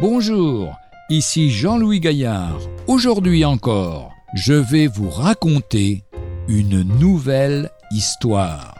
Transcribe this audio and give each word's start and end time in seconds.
Bonjour, 0.00 0.78
ici 1.10 1.50
Jean-Louis 1.50 2.00
Gaillard. 2.00 2.58
Aujourd'hui 2.86 3.44
encore, 3.44 4.14
je 4.32 4.54
vais 4.54 4.86
vous 4.86 5.10
raconter 5.10 6.04
une 6.48 6.82
nouvelle 6.98 7.70
histoire. 7.90 8.74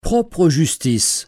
Propre 0.00 0.48
justice. 0.48 1.26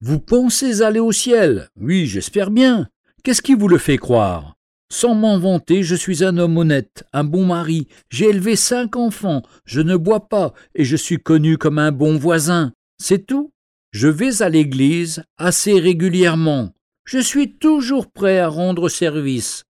Vous 0.00 0.18
pensez 0.18 0.82
aller 0.82 0.98
au 0.98 1.12
ciel? 1.12 1.68
Oui, 1.80 2.06
j'espère 2.06 2.50
bien. 2.50 2.88
Qu'est-ce 3.22 3.40
qui 3.40 3.54
vous 3.54 3.68
le 3.68 3.78
fait 3.78 3.98
croire? 3.98 4.56
Sans 4.96 5.16
m'en 5.16 5.40
vanter, 5.40 5.82
je 5.82 5.96
suis 5.96 6.22
un 6.22 6.38
homme 6.38 6.56
honnête, 6.56 7.02
un 7.12 7.24
bon 7.24 7.44
mari, 7.44 7.88
j'ai 8.10 8.26
élevé 8.26 8.54
cinq 8.54 8.94
enfants, 8.94 9.42
je 9.64 9.80
ne 9.80 9.96
bois 9.96 10.28
pas, 10.28 10.54
et 10.76 10.84
je 10.84 10.94
suis 10.94 11.18
connu 11.18 11.58
comme 11.58 11.80
un 11.80 11.90
bon 11.90 12.16
voisin. 12.16 12.72
C'est 13.02 13.26
tout. 13.26 13.50
Je 13.90 14.06
vais 14.06 14.40
à 14.40 14.48
l'église 14.48 15.24
assez 15.36 15.80
régulièrement. 15.80 16.72
Je 17.04 17.18
suis 17.18 17.54
toujours 17.54 18.08
prêt 18.08 18.38
à 18.38 18.46
rendre 18.46 18.88
service. 18.88 19.64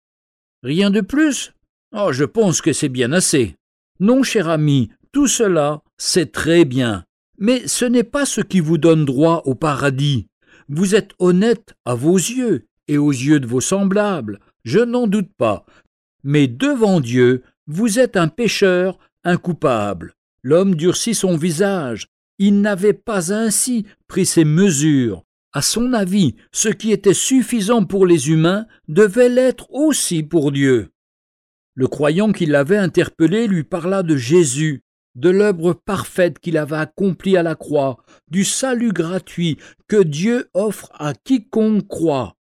Rien 0.62 0.88
de 0.88 1.02
plus? 1.02 1.52
Oh, 1.95 2.12
je 2.12 2.24
pense 2.24 2.62
que 2.62 2.73
c'est 2.73 2.88
bien 2.88 3.12
assez. 3.12 3.57
Non, 3.98 4.23
cher 4.23 4.48
ami, 4.48 4.88
tout 5.12 5.27
cela, 5.27 5.82
c'est 5.98 6.32
très 6.32 6.65
bien. 6.65 7.05
Mais 7.37 7.68
ce 7.68 7.84
n'est 7.84 8.05
pas 8.05 8.24
ce 8.24 8.41
qui 8.41 8.60
vous 8.60 8.79
donne 8.79 9.05
droit 9.05 9.43
au 9.45 9.55
paradis. 9.55 10.29
Vous 10.71 10.95
êtes 10.95 11.10
honnête 11.18 11.74
à 11.84 11.95
vos 11.95 12.16
yeux 12.16 12.68
et 12.88 12.96
aux 12.96 13.12
yeux 13.12 13.38
de 13.38 13.46
vos 13.46 13.60
semblables, 13.60 14.40
je 14.64 14.80
n'en 14.80 15.06
doute 15.06 15.30
pas. 15.36 15.64
Mais 16.22 16.46
devant 16.46 17.00
Dieu, 17.00 17.42
vous 17.66 17.98
êtes 17.98 18.16
un 18.16 18.28
pécheur, 18.28 18.98
un 19.24 19.36
coupable. 19.36 20.14
L'homme 20.42 20.74
durcit 20.74 21.14
son 21.14 21.36
visage. 21.36 22.06
Il 22.38 22.60
n'avait 22.60 22.94
pas 22.94 23.32
ainsi 23.32 23.86
pris 24.06 24.26
ses 24.26 24.44
mesures. 24.44 25.24
À 25.52 25.62
son 25.62 25.92
avis, 25.92 26.36
ce 26.52 26.68
qui 26.68 26.92
était 26.92 27.14
suffisant 27.14 27.84
pour 27.84 28.06
les 28.06 28.30
humains 28.30 28.66
devait 28.88 29.28
l'être 29.28 29.70
aussi 29.72 30.22
pour 30.22 30.52
Dieu. 30.52 30.90
Le 31.74 31.86
croyant 31.86 32.32
qui 32.32 32.46
l'avait 32.46 32.76
interpellé 32.76 33.46
lui 33.46 33.64
parla 33.64 34.02
de 34.02 34.16
Jésus, 34.16 34.82
de 35.16 35.28
l'œuvre 35.28 35.72
parfaite 35.72 36.38
qu'il 36.38 36.56
avait 36.56 36.76
accomplie 36.76 37.36
à 37.36 37.42
la 37.42 37.56
croix, 37.56 37.98
du 38.28 38.44
salut 38.44 38.92
gratuit 38.92 39.58
que 39.88 40.02
Dieu 40.02 40.50
offre 40.54 40.90
à 40.94 41.14
quiconque 41.14 41.86
croit. 41.88 42.36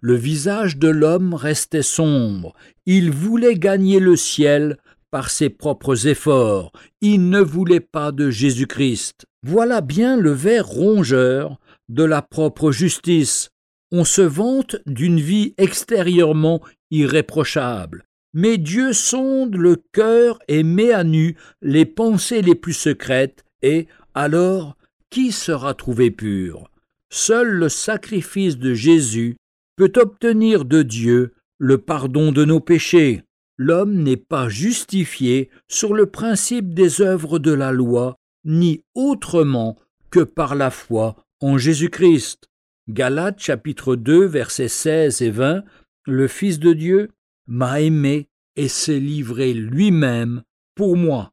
Le 0.00 0.14
visage 0.14 0.76
de 0.76 0.88
l'homme 0.88 1.34
restait 1.34 1.82
sombre, 1.82 2.54
il 2.84 3.10
voulait 3.10 3.58
gagner 3.58 3.98
le 3.98 4.14
ciel 4.14 4.76
par 5.10 5.30
ses 5.30 5.48
propres 5.48 6.06
efforts, 6.06 6.72
il 7.00 7.30
ne 7.30 7.40
voulait 7.40 7.80
pas 7.80 8.12
de 8.12 8.28
Jésus-Christ. 8.28 9.24
Voilà 9.42 9.80
bien 9.80 10.16
le 10.16 10.32
vers 10.32 10.66
rongeur 10.66 11.58
de 11.88 12.04
la 12.04 12.20
propre 12.20 12.72
justice. 12.72 13.50
On 13.92 14.04
se 14.04 14.22
vante 14.22 14.76
d'une 14.84 15.20
vie 15.20 15.54
extérieurement 15.56 16.60
irréprochable, 16.90 18.04
mais 18.34 18.58
Dieu 18.58 18.92
sonde 18.92 19.56
le 19.56 19.76
cœur 19.92 20.38
et 20.48 20.62
met 20.62 20.92
à 20.92 21.04
nu 21.04 21.36
les 21.62 21.86
pensées 21.86 22.42
les 22.42 22.54
plus 22.54 22.74
secrètes, 22.74 23.44
et 23.62 23.86
alors 24.14 24.76
qui 25.08 25.32
sera 25.32 25.72
trouvé 25.72 26.10
pur? 26.10 26.68
Seul 27.10 27.48
le 27.48 27.68
sacrifice 27.68 28.58
de 28.58 28.74
Jésus 28.74 29.36
peut 29.76 29.92
obtenir 29.96 30.64
de 30.64 30.82
Dieu 30.82 31.34
le 31.58 31.78
pardon 31.78 32.32
de 32.32 32.44
nos 32.44 32.60
péchés. 32.60 33.22
L'homme 33.58 34.02
n'est 34.02 34.16
pas 34.16 34.48
justifié 34.48 35.50
sur 35.68 35.94
le 35.94 36.06
principe 36.06 36.74
des 36.74 37.00
œuvres 37.00 37.38
de 37.38 37.52
la 37.52 37.72
loi, 37.72 38.16
ni 38.44 38.82
autrement 38.94 39.76
que 40.10 40.20
par 40.20 40.54
la 40.54 40.70
foi 40.70 41.16
en 41.40 41.56
Jésus-Christ. 41.56 42.48
Galates 42.88 43.40
chapitre 43.40 43.96
2 43.96 44.24
versets 44.26 44.68
16 44.68 45.22
et 45.22 45.30
20, 45.30 45.64
le 46.06 46.28
Fils 46.28 46.58
de 46.58 46.72
Dieu 46.72 47.10
m'a 47.46 47.80
aimé 47.80 48.28
et 48.56 48.68
s'est 48.68 49.00
livré 49.00 49.52
lui-même 49.52 50.42
pour 50.74 50.96
moi. 50.96 51.32